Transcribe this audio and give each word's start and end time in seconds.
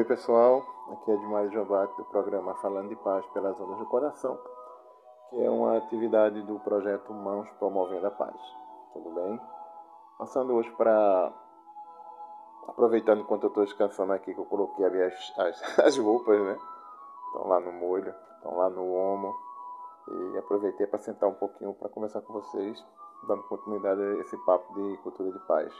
Oi 0.00 0.04
pessoal, 0.06 0.64
aqui 0.92 1.10
é 1.10 1.14
Edmário 1.14 1.52
Jovati 1.52 1.94
do 1.98 2.06
programa 2.06 2.54
Falando 2.54 2.88
de 2.88 2.96
Paz 2.96 3.22
pelas 3.34 3.60
Ondas 3.60 3.80
do 3.80 3.84
Coração, 3.84 4.38
que 5.28 5.44
é 5.44 5.50
uma 5.50 5.76
atividade 5.76 6.40
do 6.40 6.58
projeto 6.60 7.12
Mãos 7.12 7.50
Promovendo 7.58 8.06
a 8.06 8.10
Paz. 8.10 8.34
Tudo 8.94 9.10
bem? 9.10 9.38
Passando 10.16 10.54
hoje 10.54 10.70
para. 10.70 11.30
Aproveitando 12.66 13.20
enquanto 13.20 13.42
eu 13.42 13.48
estou 13.48 13.62
descansando 13.62 14.14
aqui, 14.14 14.32
que 14.32 14.40
eu 14.40 14.46
coloquei 14.46 14.86
ali 14.86 15.02
as, 15.02 15.38
as, 15.38 15.78
as 15.84 15.98
roupas, 15.98 16.40
né? 16.40 16.56
Estão 17.26 17.46
lá 17.46 17.60
no 17.60 17.72
molho, 17.72 18.14
estão 18.36 18.56
lá 18.56 18.70
no 18.70 18.90
omo. 18.90 19.36
E 20.08 20.38
aproveitei 20.38 20.86
para 20.86 20.98
sentar 20.98 21.28
um 21.28 21.34
pouquinho 21.34 21.74
para 21.74 21.90
conversar 21.90 22.22
com 22.22 22.32
vocês, 22.32 22.82
dando 23.28 23.42
continuidade 23.42 24.00
a 24.00 24.14
esse 24.22 24.36
papo 24.46 24.72
de 24.72 24.96
cultura 25.02 25.30
de 25.30 25.38
paz. 25.40 25.70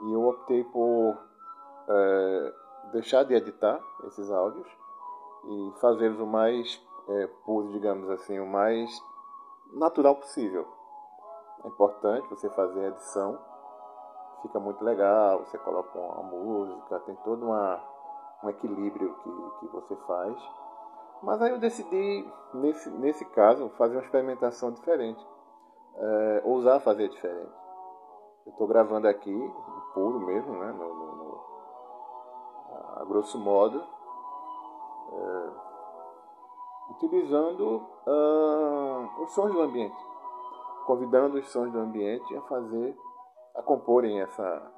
E 0.00 0.12
eu 0.12 0.26
optei 0.26 0.64
por. 0.64 1.16
É, 1.86 2.63
deixar 2.92 3.24
de 3.24 3.34
editar 3.34 3.80
esses 4.06 4.30
áudios 4.30 4.66
e 5.46 5.72
fazê-los 5.80 6.20
o 6.20 6.26
mais 6.26 6.82
é, 7.08 7.26
puro, 7.44 7.72
digamos 7.72 8.08
assim, 8.10 8.38
o 8.38 8.46
mais 8.46 8.90
natural 9.72 10.16
possível. 10.16 10.66
É 11.64 11.68
importante 11.68 12.28
você 12.28 12.48
fazer 12.50 12.84
a 12.84 12.88
edição, 12.88 13.38
fica 14.42 14.60
muito 14.60 14.84
legal, 14.84 15.40
você 15.40 15.58
coloca 15.58 15.98
uma 15.98 16.22
música, 16.22 17.00
tem 17.00 17.14
todo 17.16 17.46
uma, 17.46 17.82
um 18.42 18.50
equilíbrio 18.50 19.14
que, 19.22 19.60
que 19.60 19.72
você 19.72 19.96
faz. 20.06 20.36
Mas 21.22 21.40
aí 21.40 21.50
eu 21.50 21.58
decidi, 21.58 22.28
nesse, 22.52 22.90
nesse 22.90 23.24
caso, 23.26 23.70
fazer 23.70 23.96
uma 23.96 24.02
experimentação 24.02 24.70
diferente, 24.70 25.26
é, 25.96 26.42
ousar 26.44 26.80
fazer 26.80 27.08
diferente. 27.08 27.52
Eu 28.46 28.52
estou 28.52 28.66
gravando 28.66 29.08
aqui, 29.08 29.52
puro 29.94 30.20
mesmo, 30.20 30.52
né, 30.58 30.72
no, 30.72 30.94
no 30.94 31.33
a 32.96 33.04
grosso 33.04 33.38
modo, 33.38 33.82
é, 35.12 35.50
utilizando 36.90 37.82
uh, 38.06 39.22
os 39.22 39.30
sons 39.32 39.52
do 39.52 39.60
ambiente, 39.60 39.96
convidando 40.86 41.38
os 41.38 41.48
sons 41.50 41.72
do 41.72 41.78
ambiente 41.78 42.36
a 42.36 42.42
fazer, 42.42 42.96
a 43.54 43.62
comporem 43.62 44.20
essa, 44.20 44.72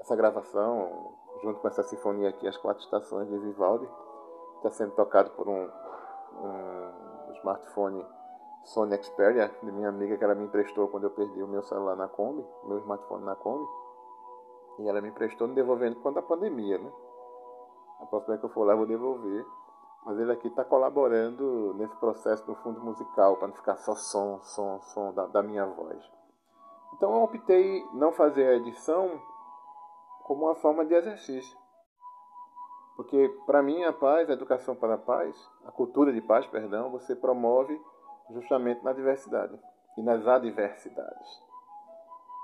essa 0.00 0.16
gravação, 0.16 1.14
junto 1.42 1.60
com 1.60 1.68
essa 1.68 1.82
sinfonia 1.82 2.30
aqui, 2.30 2.46
As 2.46 2.56
Quatro 2.56 2.82
Estações 2.82 3.28
de 3.28 3.38
Vivaldi, 3.38 3.88
está 4.56 4.70
sendo 4.70 4.92
tocado 4.94 5.30
por 5.30 5.48
um, 5.48 5.68
um 6.40 7.32
smartphone 7.34 8.04
Sony 8.64 8.96
Xperia, 9.02 9.50
de 9.62 9.72
minha 9.72 9.88
amiga 9.88 10.16
que 10.16 10.24
ela 10.24 10.34
me 10.34 10.44
emprestou 10.44 10.88
quando 10.88 11.04
eu 11.04 11.10
perdi 11.10 11.42
o 11.42 11.48
meu 11.48 11.62
celular 11.62 11.96
na 11.96 12.08
Kombi, 12.08 12.46
meu 12.64 12.78
smartphone 12.78 13.24
na 13.24 13.34
Kombi. 13.34 13.68
E 14.78 14.88
ela 14.88 15.00
me 15.00 15.08
emprestou 15.08 15.48
me 15.48 15.54
devolvendo 15.54 15.96
quando 16.00 16.18
a 16.18 16.22
pandemia, 16.22 16.78
né? 16.78 16.92
A 18.00 18.06
próxima 18.06 18.34
vez 18.34 18.40
que 18.40 18.46
eu 18.46 18.50
for 18.50 18.64
lá 18.64 18.72
eu 18.72 18.78
vou 18.78 18.86
devolver. 18.86 19.46
Mas 20.04 20.18
ele 20.18 20.32
aqui 20.32 20.48
está 20.48 20.64
colaborando 20.64 21.74
nesse 21.74 21.94
processo 21.96 22.44
do 22.44 22.56
fundo 22.56 22.80
musical, 22.80 23.36
para 23.36 23.48
não 23.48 23.54
ficar 23.54 23.76
só 23.76 23.94
som, 23.94 24.40
som, 24.42 24.80
som 24.80 25.12
da, 25.12 25.26
da 25.26 25.42
minha 25.42 25.64
voz. 25.64 26.02
Então 26.94 27.14
eu 27.14 27.22
optei 27.22 27.84
não 27.94 28.12
fazer 28.12 28.46
a 28.46 28.56
edição 28.56 29.20
como 30.24 30.46
uma 30.46 30.56
forma 30.56 30.84
de 30.84 30.94
exercício. 30.94 31.56
Porque 32.96 33.28
para 33.46 33.62
mim 33.62 33.84
a 33.84 33.92
paz, 33.92 34.28
a 34.28 34.32
educação 34.32 34.74
para 34.74 34.94
a 34.94 34.98
paz, 34.98 35.36
a 35.64 35.70
cultura 35.70 36.12
de 36.12 36.20
paz, 36.20 36.46
perdão, 36.46 36.90
você 36.90 37.14
promove 37.14 37.80
justamente 38.30 38.82
na 38.84 38.92
diversidade 38.92 39.58
e 39.96 40.02
nas 40.02 40.26
adversidades. 40.26 41.42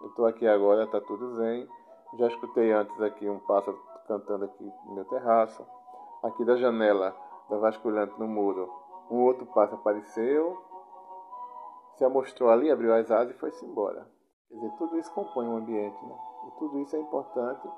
Eu 0.02 0.08
estou 0.08 0.26
aqui 0.26 0.46
agora, 0.46 0.84
está 0.84 1.00
tudo 1.00 1.34
zen. 1.36 1.68
Já 2.14 2.26
escutei 2.26 2.72
antes 2.72 3.00
aqui 3.02 3.28
um 3.28 3.38
pássaro 3.40 3.78
cantando 4.06 4.46
aqui 4.46 4.72
no 4.86 4.94
meu 4.94 5.04
terraço. 5.04 5.64
Aqui 6.22 6.44
da 6.44 6.56
janela 6.56 7.14
da 7.50 7.58
vasculhante 7.58 8.18
no 8.18 8.26
muro, 8.26 8.70
um 9.10 9.22
outro 9.22 9.46
pássaro 9.46 9.76
apareceu, 9.76 10.58
se 11.96 12.04
amostrou 12.04 12.50
ali, 12.50 12.70
abriu 12.70 12.94
as 12.94 13.10
asas 13.10 13.34
e 13.34 13.38
foi-se 13.38 13.64
embora. 13.64 14.06
Quer 14.48 14.54
dizer, 14.54 14.70
tudo 14.78 14.98
isso 14.98 15.12
compõe 15.12 15.46
um 15.46 15.56
ambiente, 15.56 16.04
né? 16.04 16.14
E 16.46 16.50
tudo 16.58 16.78
isso 16.80 16.96
é 16.96 16.98
importante. 16.98 17.68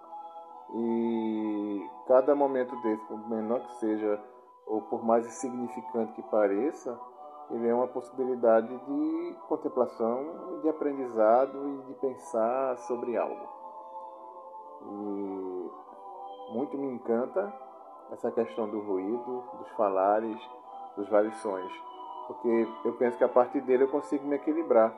E 0.74 1.90
cada 2.06 2.34
momento 2.34 2.74
desse, 2.82 3.04
por 3.06 3.28
menor 3.28 3.60
que 3.60 3.74
seja, 3.76 4.22
ou 4.66 4.82
por 4.82 5.04
mais 5.04 5.26
insignificante 5.26 6.12
que 6.12 6.22
pareça, 6.22 6.98
ele 7.50 7.68
é 7.68 7.74
uma 7.74 7.88
possibilidade 7.88 8.68
de 8.68 9.36
contemplação, 9.48 10.60
de 10.62 10.68
aprendizado 10.68 11.68
e 11.68 11.82
de 11.86 11.94
pensar 11.94 12.76
sobre 12.78 13.16
algo. 13.16 13.59
E 14.82 15.70
muito 16.52 16.76
me 16.76 16.88
encanta 16.94 17.52
essa 18.12 18.30
questão 18.30 18.68
do 18.68 18.80
ruído, 18.80 19.44
dos 19.58 19.68
falares, 19.70 20.38
dos 20.96 21.08
vários 21.08 21.36
sons, 21.36 21.72
porque 22.26 22.68
eu 22.84 22.92
penso 22.94 23.16
que 23.16 23.24
a 23.24 23.28
partir 23.28 23.60
dele 23.62 23.84
eu 23.84 23.90
consigo 23.90 24.26
me 24.26 24.36
equilibrar. 24.36 24.92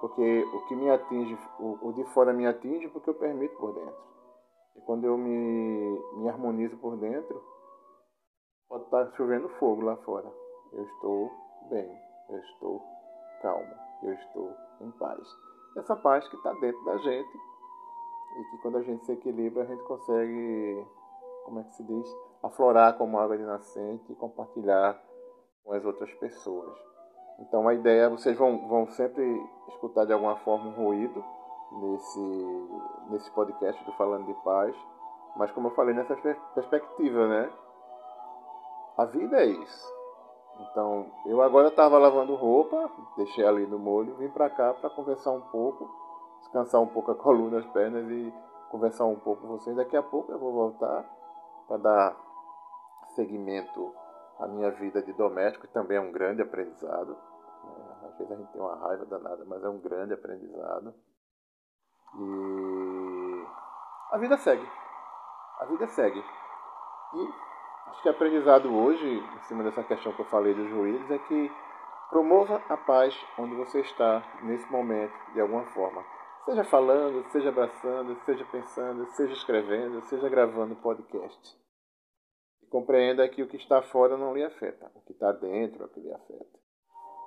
Porque 0.00 0.44
o 0.52 0.66
que 0.66 0.76
me 0.76 0.90
atinge, 0.90 1.38
o, 1.58 1.92
de 1.92 2.04
fora 2.12 2.32
me 2.32 2.46
atinge 2.46 2.88
porque 2.88 3.08
eu 3.08 3.14
permito 3.14 3.56
por 3.56 3.72
dentro. 3.72 4.04
E 4.76 4.80
quando 4.82 5.04
eu 5.04 5.16
me, 5.16 6.02
me 6.16 6.28
harmonizo 6.28 6.76
por 6.76 6.96
dentro, 6.96 7.42
pode 8.68 8.84
estar 8.84 9.10
chovendo 9.16 9.48
fogo 9.50 9.82
lá 9.82 9.96
fora. 9.98 10.30
Eu 10.72 10.82
estou 10.84 11.30
bem, 11.70 11.98
eu 12.28 12.38
estou 12.38 12.82
calmo, 13.40 13.74
eu 14.02 14.12
estou 14.12 14.52
em 14.80 14.90
paz. 14.92 15.26
Essa 15.76 15.96
paz 15.96 16.28
que 16.28 16.36
está 16.36 16.52
dentro 16.54 16.84
da 16.84 16.98
gente 16.98 17.38
que 18.50 18.58
quando 18.58 18.78
a 18.78 18.82
gente 18.82 19.04
se 19.04 19.12
equilibra 19.12 19.62
a 19.62 19.66
gente 19.66 19.82
consegue, 19.84 20.86
como 21.44 21.60
é 21.60 21.64
que 21.64 21.74
se 21.74 21.84
diz, 21.84 22.16
aflorar 22.42 22.96
como 22.96 23.18
água 23.18 23.36
de 23.36 23.44
nascente 23.44 24.12
e 24.12 24.16
compartilhar 24.16 25.00
com 25.64 25.72
as 25.72 25.84
outras 25.84 26.12
pessoas. 26.14 26.76
Então 27.40 27.66
a 27.66 27.74
ideia, 27.74 28.10
vocês 28.10 28.36
vão, 28.36 28.68
vão 28.68 28.86
sempre 28.88 29.24
escutar 29.68 30.04
de 30.04 30.12
alguma 30.12 30.36
forma 30.38 30.70
um 30.70 30.84
ruído 30.84 31.24
nesse, 31.72 32.68
nesse 33.10 33.30
podcast 33.32 33.82
do 33.84 33.92
Falando 33.92 34.26
de 34.26 34.34
Paz, 34.44 34.76
mas 35.36 35.50
como 35.50 35.68
eu 35.68 35.74
falei, 35.74 35.94
nessa 35.94 36.16
perspectiva, 36.54 37.26
né? 37.26 37.52
A 38.96 39.04
vida 39.06 39.42
é 39.42 39.46
isso. 39.46 39.94
Então, 40.60 41.10
eu 41.26 41.42
agora 41.42 41.68
estava 41.68 41.98
lavando 41.98 42.36
roupa, 42.36 42.88
deixei 43.16 43.44
ali 43.44 43.66
no 43.66 43.78
molho, 43.78 44.14
vim 44.16 44.28
para 44.28 44.48
cá 44.48 44.72
para 44.74 44.90
conversar 44.90 45.32
um 45.32 45.40
pouco 45.40 45.90
descansar 46.44 46.80
um 46.80 46.86
pouco 46.86 47.10
a 47.10 47.14
coluna, 47.16 47.58
as 47.58 47.66
pernas 47.66 48.08
e 48.08 48.32
conversar 48.70 49.04
um 49.04 49.18
pouco 49.18 49.42
com 49.42 49.48
vocês. 49.48 49.76
Daqui 49.76 49.96
a 49.96 50.02
pouco 50.02 50.32
eu 50.32 50.38
vou 50.38 50.52
voltar 50.52 51.04
para 51.66 51.76
dar 51.78 52.16
seguimento 53.14 53.94
à 54.38 54.46
minha 54.46 54.70
vida 54.70 55.02
de 55.02 55.12
doméstico, 55.12 55.66
que 55.66 55.72
também 55.72 55.96
é 55.96 56.00
um 56.00 56.12
grande 56.12 56.42
aprendizado. 56.42 57.16
É, 57.64 58.06
às 58.06 58.18
vezes 58.18 58.32
a 58.32 58.36
gente 58.36 58.52
tem 58.52 58.60
uma 58.60 58.76
raiva 58.76 59.04
danada, 59.06 59.44
mas 59.46 59.62
é 59.62 59.68
um 59.68 59.78
grande 59.78 60.14
aprendizado. 60.14 60.94
E 62.16 63.46
a 64.10 64.18
vida 64.18 64.36
segue. 64.38 64.68
A 65.60 65.64
vida 65.66 65.86
segue. 65.88 66.18
E 67.14 67.28
acho 67.90 68.02
que 68.02 68.08
aprendizado 68.08 68.74
hoje, 68.74 69.06
em 69.06 69.40
cima 69.42 69.62
dessa 69.62 69.82
questão 69.84 70.12
que 70.12 70.20
eu 70.20 70.26
falei 70.26 70.52
dos 70.54 70.70
ruídos, 70.70 71.10
é 71.10 71.18
que 71.18 71.52
promova 72.10 72.62
a 72.68 72.76
paz 72.76 73.14
onde 73.38 73.54
você 73.54 73.80
está 73.80 74.22
nesse 74.42 74.70
momento, 74.70 75.14
de 75.32 75.40
alguma 75.40 75.64
forma. 75.66 76.04
Seja 76.44 76.62
falando, 76.64 77.24
seja 77.30 77.48
abraçando, 77.48 78.14
seja 78.26 78.44
pensando, 78.44 79.06
seja 79.12 79.32
escrevendo, 79.32 80.02
seja 80.02 80.28
gravando 80.28 80.76
podcast. 80.76 81.58
E 82.62 82.66
compreenda 82.66 83.26
que 83.30 83.42
o 83.42 83.48
que 83.48 83.56
está 83.56 83.80
fora 83.80 84.18
não 84.18 84.34
lhe 84.34 84.44
afeta, 84.44 84.92
o 84.94 85.00
que 85.00 85.12
está 85.12 85.32
dentro 85.32 85.82
é 85.82 85.86
o 85.86 85.88
que 85.88 86.00
lhe 86.00 86.12
afeta. 86.12 86.58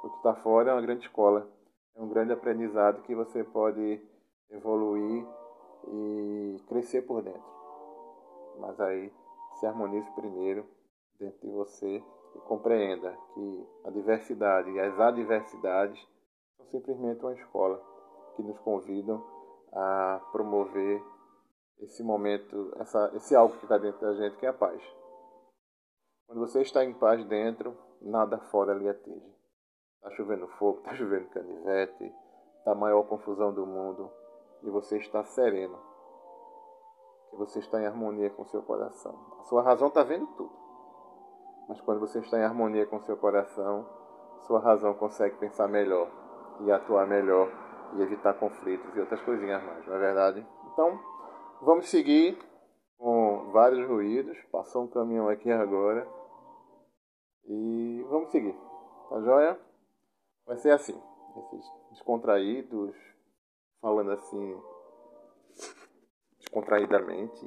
O 0.03 0.09
que 0.11 0.17
está 0.17 0.35
fora 0.35 0.69
é 0.69 0.73
uma 0.75 0.83
grande 0.83 1.07
escola, 1.07 1.49
é 1.95 2.01
um 2.01 2.07
grande 2.07 2.31
aprendizado 2.31 3.01
que 3.01 3.15
você 3.15 3.43
pode 3.43 3.99
evoluir 4.51 5.25
e 5.87 6.61
crescer 6.67 7.01
por 7.01 7.23
dentro. 7.23 7.57
Mas 8.59 8.79
aí 8.79 9.11
se 9.55 9.65
harmonize 9.65 10.07
primeiro 10.11 10.63
dentro 11.19 11.39
de 11.41 11.51
você 11.51 12.03
e 12.35 12.39
compreenda 12.41 13.17
que 13.33 13.67
a 13.83 13.89
diversidade 13.89 14.69
e 14.69 14.79
as 14.79 14.99
adversidades 14.99 15.99
são 16.55 16.67
simplesmente 16.67 17.21
uma 17.21 17.33
escola 17.33 17.96
que 18.37 18.43
nos 18.43 18.57
convidam 18.59 19.21
a 19.73 20.21
promover 20.31 21.03
esse 21.79 22.03
momento, 22.03 22.71
essa, 22.79 23.11
esse 23.15 23.35
algo 23.35 23.57
que 23.57 23.65
está 23.65 23.77
dentro 23.77 23.99
da 23.99 24.13
gente, 24.13 24.37
que 24.37 24.45
é 24.45 24.49
a 24.49 24.53
paz. 24.53 24.81
Quando 26.27 26.39
você 26.39 26.61
está 26.61 26.85
em 26.85 26.93
paz 26.93 27.25
dentro, 27.25 27.75
nada 28.01 28.37
fora 28.51 28.73
lhe 28.73 28.87
atinge. 28.87 29.35
Está 29.95 30.11
chovendo 30.11 30.47
fogo, 30.59 30.79
está 30.79 30.95
chovendo 30.95 31.29
canivete, 31.29 32.13
está 32.59 32.71
a 32.71 32.75
maior 32.75 33.03
confusão 33.03 33.53
do 33.53 33.65
mundo 33.65 34.11
e 34.63 34.69
você 34.69 34.97
está 34.97 35.23
sereno. 35.25 35.77
Que 37.31 37.37
você 37.37 37.59
está 37.59 37.81
em 37.81 37.87
harmonia 37.87 38.29
com 38.29 38.45
seu 38.45 38.61
coração. 38.61 39.13
A 39.39 39.43
sua 39.43 39.63
razão 39.63 39.87
está 39.87 40.03
vendo 40.03 40.27
tudo. 40.35 40.51
Mas 41.67 41.81
quando 41.81 41.99
você 41.99 42.19
está 42.19 42.37
em 42.37 42.43
harmonia 42.43 42.85
com 42.85 43.01
seu 43.01 43.17
coração, 43.17 43.85
sua 44.41 44.59
razão 44.59 44.93
consegue 44.93 45.35
pensar 45.37 45.67
melhor 45.67 46.09
e 46.61 46.71
atuar 46.71 47.05
melhor 47.05 47.66
e 47.95 48.01
evitar 48.01 48.33
conflitos 48.35 48.95
e 48.95 48.99
outras 48.99 49.21
coisinhas 49.21 49.63
mais, 49.63 49.85
não 49.85 49.95
é 49.95 49.99
verdade? 49.99 50.45
Então, 50.71 50.99
vamos 51.61 51.89
seguir 51.89 52.37
vários 53.51 53.87
ruídos. 53.87 54.37
Passou 54.51 54.83
um 54.83 54.87
caminhão 54.87 55.27
aqui 55.27 55.51
agora. 55.51 56.07
E 57.45 58.05
vamos 58.09 58.29
seguir. 58.29 58.55
Tá 59.09 59.21
joia? 59.21 59.59
Vai 60.45 60.57
ser 60.57 60.71
assim. 60.71 61.01
Esses 61.37 61.65
descontraídos, 61.91 62.95
falando 63.81 64.11
assim, 64.11 64.61
descontraídamente. 66.39 67.45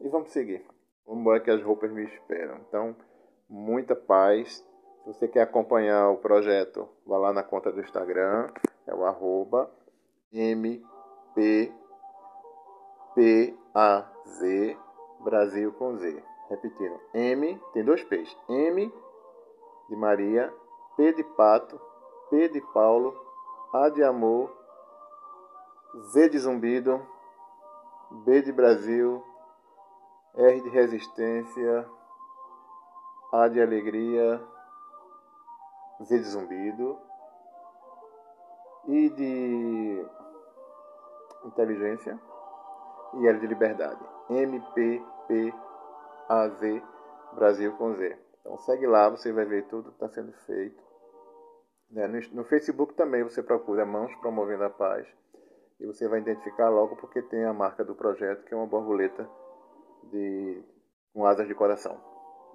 E 0.00 0.08
vamos 0.08 0.30
seguir. 0.30 0.66
Vamos 1.06 1.20
embora 1.20 1.40
que 1.40 1.50
as 1.50 1.62
roupas 1.62 1.90
me 1.90 2.04
esperam. 2.04 2.58
Então, 2.68 2.96
muita 3.48 3.94
paz. 3.94 4.64
Se 5.02 5.06
você 5.06 5.28
quer 5.28 5.42
acompanhar 5.42 6.10
o 6.10 6.18
projeto, 6.18 6.88
vá 7.06 7.16
lá 7.16 7.32
na 7.32 7.42
conta 7.42 7.70
do 7.70 7.80
Instagram. 7.80 8.52
É 8.86 8.94
o 8.94 9.04
arroba 9.04 9.70
MPPAZ 10.32 11.66
Brasil 15.20 15.72
com 15.72 15.96
Z. 15.96 16.22
Repetindo. 16.48 17.00
M, 17.12 17.60
tem 17.72 17.84
dois 17.84 18.02
P's. 18.04 18.36
M 18.48 18.92
de 19.88 19.96
Maria, 19.96 20.52
P 20.96 21.12
de 21.12 21.24
Pato, 21.24 21.80
P 22.30 22.48
de 22.48 22.60
Paulo, 22.72 23.14
A 23.72 23.88
de 23.88 24.02
Amor, 24.02 24.52
Z 26.12 26.28
de 26.28 26.38
Zumbido, 26.38 27.00
B 28.24 28.42
de 28.42 28.52
Brasil, 28.52 29.22
R 30.34 30.60
de 30.60 30.68
Resistência, 30.68 31.88
A 33.32 33.48
de 33.48 33.60
Alegria, 33.60 34.40
Z 36.02 36.18
de 36.18 36.24
Zumbido, 36.24 36.98
I 38.88 39.10
de 39.10 40.06
Inteligência 41.44 42.18
e 43.14 43.26
L 43.26 43.38
de 43.38 43.46
Liberdade. 43.46 44.00
M, 44.30 44.60
P, 44.74 45.02
P, 45.28 45.54
A, 46.28 46.48
Z, 46.48 46.82
Brasil 47.34 47.72
com 47.76 47.94
Z. 47.94 48.18
Então 48.40 48.56
segue 48.58 48.86
lá, 48.86 49.08
você 49.08 49.32
vai 49.32 49.44
ver 49.44 49.66
tudo 49.66 49.90
que 49.90 49.96
está 49.96 50.08
sendo 50.08 50.32
feito. 50.44 50.82
Né? 51.90 52.06
No, 52.32 52.44
Facebook 52.44 52.94
também 52.94 53.22
você 53.22 53.42
procura 53.42 53.86
Mãos 53.86 54.14
Promovendo 54.16 54.64
a 54.64 54.70
Paz 54.70 55.06
e 55.78 55.86
você 55.86 56.08
vai 56.08 56.20
identificar 56.20 56.68
logo 56.68 56.96
porque 56.96 57.22
tem 57.22 57.44
a 57.44 57.52
marca 57.52 57.84
do 57.84 57.94
projeto 57.94 58.44
que 58.44 58.54
é 58.54 58.56
uma 58.56 58.66
borboleta 58.66 59.28
de, 60.10 60.62
com 61.12 61.24
asas 61.26 61.46
de 61.46 61.54
coração. 61.54 62.00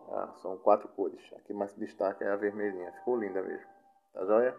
Ah, 0.09 0.33
são 0.41 0.57
quatro 0.57 0.89
cores. 0.89 1.21
A 1.33 1.39
que 1.41 1.53
mais 1.53 1.73
destaca 1.75 2.25
é 2.25 2.31
a 2.31 2.35
vermelhinha. 2.35 2.91
Ficou 2.93 3.15
linda 3.15 3.41
mesmo. 3.41 3.67
Tá 4.13 4.25
joia? 4.25 4.55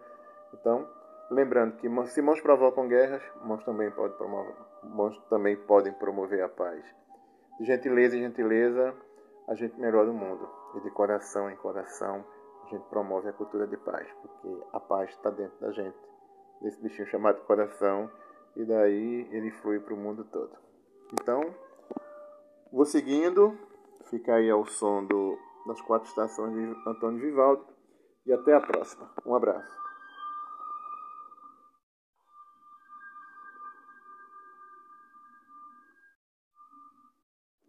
Então, 0.53 0.87
lembrando 1.29 1.77
que 1.77 1.89
se 2.07 2.21
mãos 2.21 2.41
provocam 2.41 2.87
guerras, 2.87 3.23
mãos 3.43 3.63
também, 3.63 3.89
pode 3.91 4.15
promover, 4.15 4.55
mãos 4.83 5.17
também 5.29 5.55
podem 5.55 5.93
promover 5.93 6.43
a 6.43 6.49
paz. 6.49 6.83
De 7.59 7.65
gentileza 7.65 8.17
em 8.17 8.21
gentileza, 8.21 8.93
a 9.47 9.55
gente 9.55 9.79
melhora 9.79 10.09
o 10.09 10.13
mundo. 10.13 10.47
E 10.75 10.81
de 10.81 10.89
coração 10.91 11.49
em 11.49 11.55
coração, 11.55 12.25
a 12.65 12.69
gente 12.69 12.83
promove 12.89 13.29
a 13.29 13.33
cultura 13.33 13.67
de 13.67 13.77
paz, 13.77 14.07
porque 14.21 14.63
a 14.73 14.79
paz 14.79 15.09
está 15.11 15.29
dentro 15.29 15.59
da 15.59 15.71
gente, 15.71 15.97
desse 16.61 16.81
bichinho 16.81 17.07
chamado 17.07 17.41
coração, 17.41 18.09
e 18.55 18.65
daí 18.65 19.27
ele 19.31 19.51
flui 19.51 19.79
para 19.79 19.93
o 19.93 19.97
mundo 19.97 20.23
todo. 20.25 20.51
Então, 21.13 21.41
vou 22.71 22.85
seguindo, 22.85 23.57
fica 24.09 24.35
aí 24.35 24.49
ao 24.49 24.65
som 24.65 25.05
do, 25.05 25.37
das 25.67 25.79
quatro 25.81 26.07
estações 26.07 26.53
de 26.53 26.89
Antônio 26.89 27.19
Vivaldi, 27.19 27.63
e 28.25 28.33
até 28.33 28.53
a 28.55 28.61
próxima. 28.61 29.09
Um 29.25 29.35
abraço. 29.35 29.82